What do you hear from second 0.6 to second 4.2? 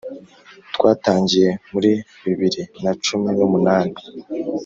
Twatangiye muri bibiri na cumi n’umunani,